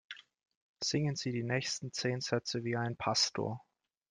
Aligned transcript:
Singen 0.83 1.15
Sie 1.15 1.31
die 1.31 1.41
zehn 1.41 1.47
nächsten 1.47 1.91
Sätze 1.91 2.63
wie 2.63 2.75
ein 2.75 2.97
Pastor! 2.97 3.63